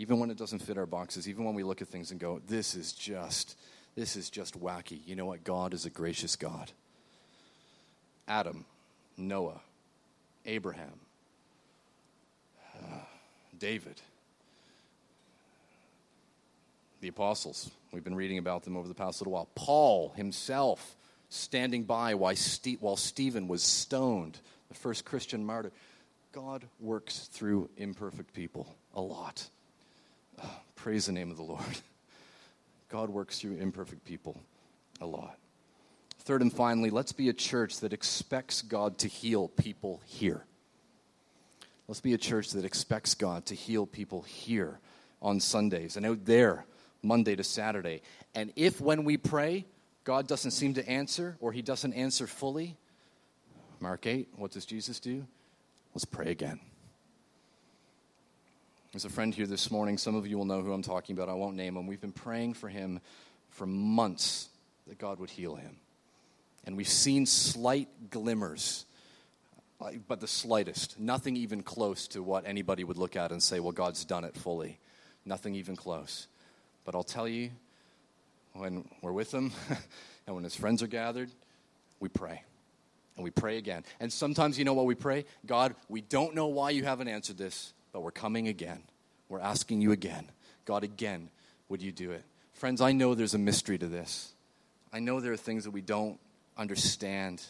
[0.00, 2.40] even when it doesn't fit our boxes, even when we look at things and go,
[2.48, 3.58] this is just,
[3.94, 4.98] this is just wacky.
[5.04, 5.44] You know what?
[5.44, 6.72] God is a gracious God.
[8.26, 8.64] Adam,
[9.18, 9.60] Noah,
[10.46, 11.00] Abraham,
[12.78, 13.00] uh,
[13.58, 14.00] David,
[17.02, 17.70] the apostles.
[17.92, 19.50] We've been reading about them over the past little while.
[19.54, 20.96] Paul himself
[21.28, 22.36] standing by while,
[22.80, 24.38] while Stephen was stoned,
[24.70, 25.72] the first Christian martyr.
[26.32, 29.46] God works through imperfect people a lot.
[30.76, 31.62] Praise the name of the Lord.
[32.88, 34.40] God works through imperfect people
[35.00, 35.38] a lot.
[36.20, 40.44] Third and finally, let's be a church that expects God to heal people here.
[41.88, 44.78] Let's be a church that expects God to heal people here
[45.22, 46.64] on Sundays and out there
[47.02, 48.02] Monday to Saturday.
[48.34, 49.64] And if when we pray,
[50.04, 52.76] God doesn't seem to answer or he doesn't answer fully,
[53.80, 55.26] Mark 8, what does Jesus do?
[55.94, 56.60] Let's pray again.
[58.92, 59.98] There's a friend here this morning.
[59.98, 61.28] Some of you will know who I'm talking about.
[61.28, 61.86] I won't name him.
[61.86, 62.98] We've been praying for him
[63.50, 64.48] for months
[64.88, 65.76] that God would heal him.
[66.64, 68.86] And we've seen slight glimmers,
[69.80, 70.98] uh, but the slightest.
[70.98, 74.34] Nothing even close to what anybody would look at and say, well, God's done it
[74.34, 74.80] fully.
[75.24, 76.26] Nothing even close.
[76.84, 77.50] But I'll tell you,
[78.54, 79.52] when we're with him
[80.26, 81.30] and when his friends are gathered,
[82.00, 82.42] we pray.
[83.14, 83.84] And we pray again.
[84.00, 85.26] And sometimes, you know what we pray?
[85.46, 88.82] God, we don't know why you haven't answered this but we're coming again.
[89.28, 90.28] We're asking you again.
[90.64, 91.28] God, again,
[91.68, 92.24] would you do it?
[92.52, 94.32] Friends, I know there's a mystery to this.
[94.92, 96.18] I know there are things that we don't
[96.56, 97.42] understand.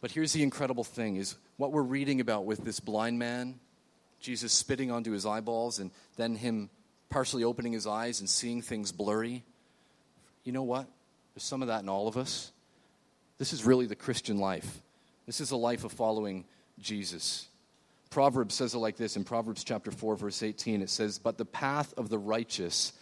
[0.00, 3.58] But here's the incredible thing is what we're reading about with this blind man,
[4.20, 6.70] Jesus spitting onto his eyeballs and then him
[7.10, 9.44] partially opening his eyes and seeing things blurry.
[10.44, 10.86] You know what?
[11.34, 12.52] There's some of that in all of us.
[13.38, 14.82] This is really the Christian life.
[15.26, 16.44] This is a life of following
[16.78, 17.46] Jesus.
[18.10, 20.82] Proverbs says it like this in Proverbs chapter 4, verse 18.
[20.82, 22.92] It says, But the path of the righteous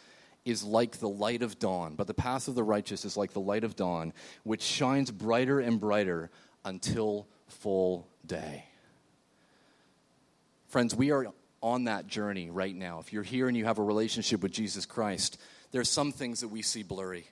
[0.45, 1.95] is like the light of dawn.
[1.95, 4.13] But the path of the righteous is like the light of dawn,
[4.45, 6.31] which shines brighter and brighter
[6.65, 8.65] until full day.
[10.69, 11.27] Friends, we are
[11.63, 12.99] on that journey right now.
[12.99, 15.39] If you're here and you have a relationship with Jesus Christ,
[15.71, 17.27] there's some things that we see blurry.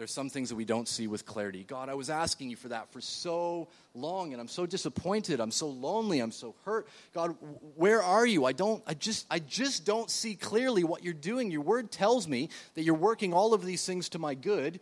[0.00, 1.62] There's some things that we don't see with clarity.
[1.62, 5.40] God, I was asking you for that for so long and I'm so disappointed.
[5.40, 6.20] I'm so lonely.
[6.20, 6.88] I'm so hurt.
[7.12, 7.36] God,
[7.76, 8.46] where are you?
[8.46, 11.50] I don't I just I just don't see clearly what you're doing.
[11.50, 14.80] Your word tells me that you're working all of these things to my good.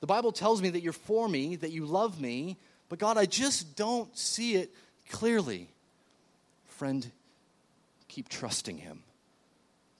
[0.00, 2.56] The Bible tells me that you're for me, that you love me,
[2.88, 4.74] but God, I just don't see it
[5.08, 5.68] clearly.
[6.66, 7.08] Friend,
[8.08, 9.04] keep trusting him.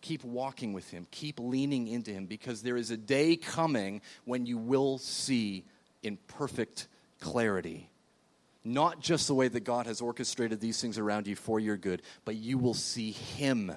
[0.03, 1.07] Keep walking with him.
[1.11, 5.65] Keep leaning into him because there is a day coming when you will see
[6.03, 6.89] in perfect
[7.21, 7.89] clarity.
[8.65, 12.03] Not just the way that God has orchestrated these things around you for your good,
[12.25, 13.73] but you will see him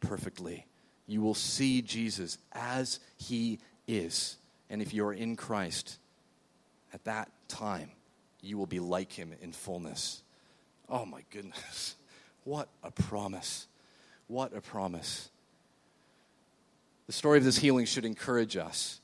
[0.00, 0.66] perfectly.
[1.06, 4.36] You will see Jesus as he is.
[4.68, 5.98] And if you're in Christ,
[6.92, 7.90] at that time,
[8.40, 10.22] you will be like him in fullness.
[10.88, 11.94] Oh my goodness.
[12.44, 13.66] What a promise.
[14.28, 15.30] What a promise.
[17.06, 19.00] The story of this healing should encourage us.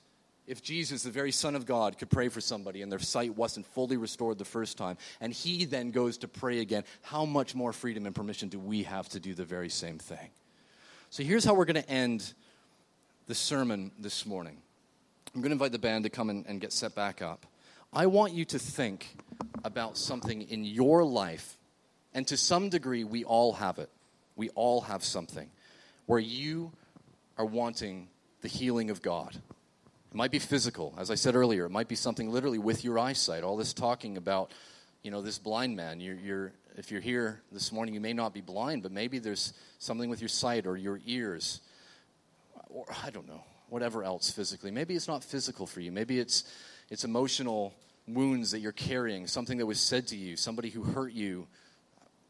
[0.46, 3.64] If Jesus, the very Son of God, could pray for somebody and their sight wasn't
[3.66, 7.72] fully restored the first time, and he then goes to pray again, how much more
[7.72, 10.30] freedom and permission do we have to do the very same thing?
[11.10, 12.34] So here's how we're going to end
[13.28, 14.56] the sermon this morning.
[15.32, 17.46] I'm going to invite the band to come and, and get set back up.
[17.92, 19.16] I want you to think
[19.64, 21.56] about something in your life,
[22.14, 23.90] and to some degree, we all have it.
[24.34, 25.48] We all have something
[26.06, 26.72] where you
[27.42, 28.06] are wanting
[28.40, 29.34] the healing of God.
[29.34, 31.64] It might be physical, as I said earlier.
[31.64, 33.42] It might be something literally with your eyesight.
[33.42, 34.52] All this talking about,
[35.02, 35.98] you know, this blind man.
[35.98, 39.54] You're, you're, if you're here this morning, you may not be blind, but maybe there's
[39.80, 41.62] something with your sight or your ears,
[42.68, 44.70] or I don't know, whatever else physically.
[44.70, 45.90] Maybe it's not physical for you.
[45.90, 46.44] Maybe it's
[46.90, 47.74] it's emotional
[48.06, 51.48] wounds that you're carrying, something that was said to you, somebody who hurt you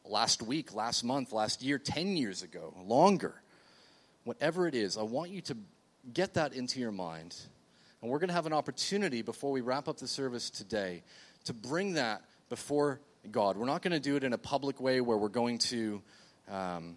[0.06, 3.41] last week, last month, last year, 10 years ago, longer
[4.24, 5.56] whatever it is, I want you to
[6.12, 7.36] get that into your mind.
[8.00, 11.02] And we're going to have an opportunity before we wrap up the service today
[11.44, 13.56] to bring that before God.
[13.56, 16.02] We're not going to do it in a public way where we're going to
[16.50, 16.96] um,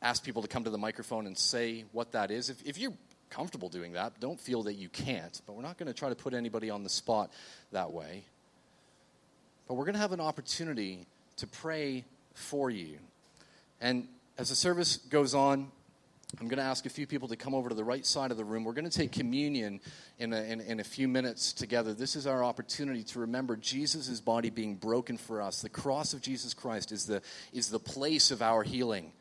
[0.00, 2.50] ask people to come to the microphone and say what that is.
[2.50, 2.92] If, if you're
[3.30, 5.40] comfortable doing that, don't feel that you can't.
[5.46, 7.32] But we're not going to try to put anybody on the spot
[7.72, 8.24] that way.
[9.66, 11.06] But we're going to have an opportunity
[11.38, 12.98] to pray for you.
[13.80, 15.70] And as the service goes on,
[16.40, 18.36] I'm going to ask a few people to come over to the right side of
[18.36, 18.62] the room.
[18.62, 19.80] We're going to take communion
[20.18, 21.94] in a, in, in a few minutes together.
[21.94, 25.62] This is our opportunity to remember Jesus' body being broken for us.
[25.62, 29.12] The cross of Jesus Christ is the, is the place of our healing,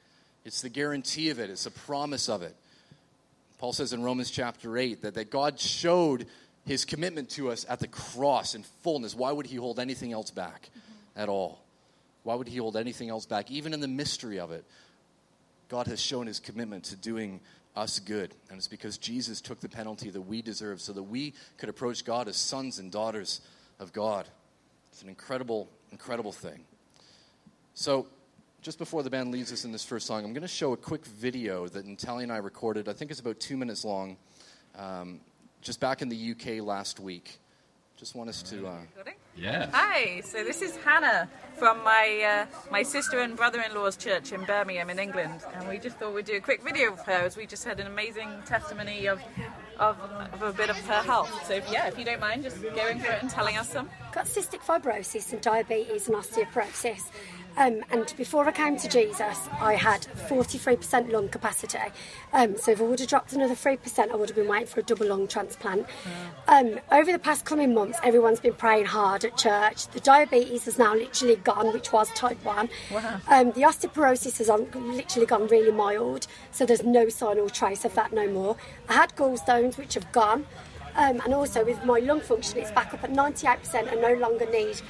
[0.44, 2.56] it's the guarantee of it, it's the promise of it.
[3.58, 6.28] Paul says in Romans chapter 8 that, that God showed
[6.66, 9.16] his commitment to us at the cross in fullness.
[9.16, 11.22] Why would he hold anything else back mm-hmm.
[11.22, 11.60] at all?
[12.24, 14.66] Why would he hold anything else back, even in the mystery of it?
[15.70, 17.40] God has shown his commitment to doing
[17.76, 18.34] us good.
[18.50, 22.04] And it's because Jesus took the penalty that we deserve so that we could approach
[22.04, 23.42] God as sons and daughters
[23.80, 24.28] of God.
[24.92, 26.66] It's an incredible, incredible thing.
[27.76, 28.08] So,
[28.64, 30.78] just before the band leads us in this first song, I'm going to show a
[30.78, 32.90] quick video that Natalia and I recorded.
[32.90, 34.18] I think it's about two minutes long,
[34.76, 35.22] um,
[35.62, 37.40] just back in the UK last week.
[37.98, 38.68] Just want us to.
[38.68, 38.78] Uh,
[39.36, 39.70] yeah.
[39.74, 40.22] Hi.
[40.22, 45.00] So this is Hannah from my uh, my sister and brother-in-law's church in Birmingham, in
[45.00, 47.64] England, and we just thought we'd do a quick video of her as we just
[47.64, 49.20] had an amazing testimony of
[49.80, 49.98] of,
[50.34, 51.32] of a bit of her health.
[51.48, 53.90] So if, yeah, if you don't mind, just going for it and telling us some.
[54.12, 57.10] Got cystic fibrosis and diabetes and osteoporosis.
[57.58, 61.80] Um, and before I came to Jesus, I had 43% lung capacity.
[62.32, 64.80] Um, so if I would have dropped another 3%, I would have been waiting for
[64.80, 65.88] a double lung transplant.
[66.48, 69.88] Um, over the past coming months, everyone's been praying hard at church.
[69.88, 72.70] The diabetes has now literally gone, which was type 1.
[72.92, 73.22] Wow.
[73.28, 77.96] Um, the osteoporosis has literally gone really mild, so there's no sign or trace of
[77.96, 78.56] that no more.
[78.88, 80.46] I had gallstones, which have gone.
[80.96, 84.50] Um, and also with my lung function, it's back up at 98% and no longer
[84.50, 84.82] need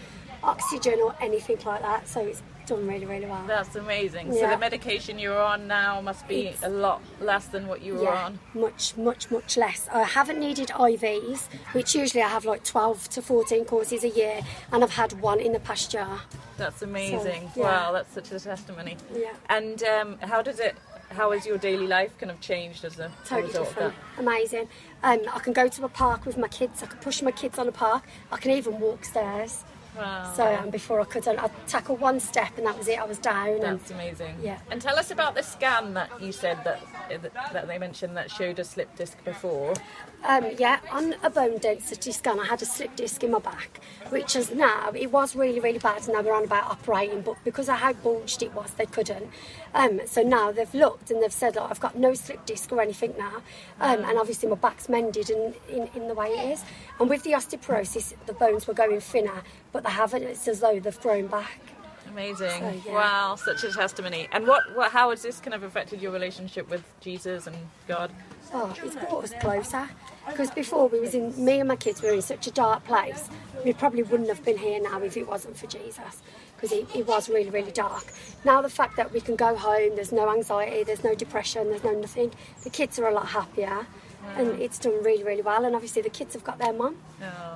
[0.43, 2.07] oxygen or anything like that.
[2.07, 3.43] So it's done really, really well.
[3.47, 4.27] That's amazing.
[4.27, 4.41] Yeah.
[4.41, 7.95] So the medication you're on now must be it's, a lot less than what you
[7.95, 8.39] were yeah, on.
[8.53, 9.87] Much, much, much less.
[9.91, 14.41] I haven't needed IVs, which usually I have like 12 to 14 courses a year,
[14.71, 16.07] and I've had one in the past year.
[16.57, 17.49] That's amazing.
[17.53, 17.63] So, yeah.
[17.63, 18.97] Wow, that's such a testimony.
[19.15, 19.33] Yeah.
[19.49, 20.75] And um, how does it?
[21.09, 23.93] How has your daily life kind of changed as a totally result different.
[24.17, 24.67] Amazing.
[25.03, 26.83] Um, I can go to a park with my kids.
[26.83, 28.03] I can push my kids on a park.
[28.29, 29.63] I can even walk stairs.
[29.97, 30.33] Wow.
[30.35, 32.99] So um, before I could, I tackled one step and that was it.
[32.99, 33.49] I was down.
[33.49, 34.35] and That's amazing.
[34.41, 34.59] Yeah.
[34.71, 36.81] And tell us about the scan that you said that
[37.53, 39.73] that they mentioned that showed a slip disc before.
[40.27, 43.79] Um, yeah, on a bone density scan, I had a slip disc in my back,
[44.09, 47.35] which is now, it was really, really bad, and they were on about operating, but
[47.45, 49.29] because of how bulged it was, they couldn't.
[49.75, 52.81] Um, so now they've looked and they've said, like, I've got no slip disc or
[52.81, 53.41] anything now,
[53.79, 56.63] um, and obviously my back's mended in, in, in the way it is.
[56.99, 60.79] And with the osteoporosis, the bones were going thinner, but they haven't, it's as though
[60.79, 61.59] they've grown back.
[62.09, 62.49] Amazing.
[62.49, 62.93] So, yeah.
[62.93, 64.27] Wow, such a testimony.
[64.31, 67.55] And what, what, how has this kind of affected your relationship with Jesus and
[67.87, 68.11] God?
[68.53, 69.89] Oh, it's brought us closer.
[70.27, 73.29] Because before we was in, me and my kids were in such a dark place.
[73.65, 76.21] We probably wouldn't have been here now if it wasn't for Jesus.
[76.55, 78.05] Because it, it was really, really dark.
[78.43, 81.83] Now the fact that we can go home, there's no anxiety, there's no depression, there's
[81.83, 82.31] no nothing.
[82.63, 83.85] The kids are a lot happier.
[84.35, 85.63] And it's done really, really well.
[85.65, 86.97] And obviously the kids have got their mum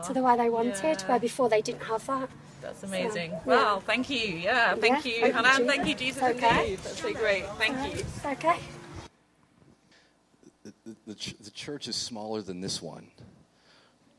[0.06, 1.08] to the way they wanted, yeah.
[1.08, 2.30] where before they didn't have that.
[2.62, 3.32] that's amazing.
[3.32, 3.40] yeah.
[3.46, 4.18] Wow, thank you.
[4.38, 5.48] Yeah, thank Yeah, you, thank you, Hannah.
[5.56, 6.22] and Thank you, Jesus.
[6.22, 6.62] Jesus, Okay.
[6.64, 6.80] indeed.
[6.80, 7.46] That's so great.
[7.58, 8.04] Thank you.
[8.26, 8.60] Okay.
[10.64, 13.08] The, the, ch- the church is smaller than this one.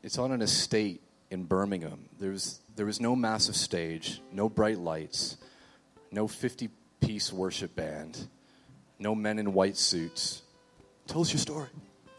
[0.01, 1.01] It's on an estate
[1.31, 2.09] in Birmingham.
[2.19, 5.37] There's, there was no massive stage, no bright lights,
[6.11, 8.27] no 50 piece worship band,
[8.99, 10.41] no men in white suits.
[11.07, 11.67] Tell us your story.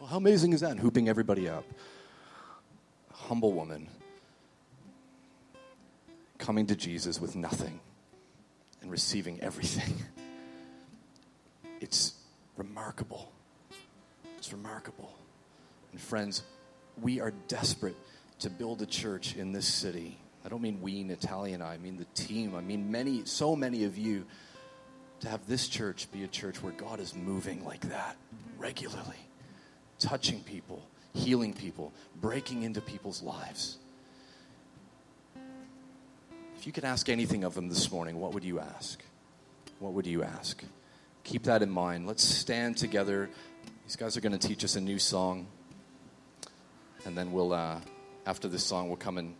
[0.05, 0.73] Well, how amazing is that?
[0.73, 1.65] And hooping everybody up.
[3.11, 3.89] Humble woman
[6.37, 7.81] coming to Jesus with nothing
[8.83, 9.95] and receiving everything.
[11.81, 12.15] It's
[12.57, 13.33] remarkable.
[14.37, 15.15] It's remarkable.
[15.93, 16.43] And friends,
[17.01, 17.97] we are desperate
[18.41, 20.19] to build a church in this city.
[20.45, 22.55] I don't mean we, Natalia and I, I mean the team.
[22.55, 24.25] I mean many, so many of you
[25.21, 28.17] to have this church be a church where God is moving like that
[28.59, 29.29] regularly,
[29.99, 33.79] touching people, healing people, breaking into people's lives.
[36.57, 39.03] If you could ask anything of them this morning, what would you ask?
[39.81, 40.63] What would you ask?
[41.25, 42.07] Keep that in mind.
[42.07, 43.29] Let's stand together.
[43.85, 45.47] These guys are going to teach us a new song.
[47.05, 47.81] And then we'll, uh,
[48.25, 49.35] after this song, we'll come and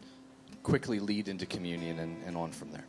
[0.63, 2.85] quickly lead into communion and, and on from there.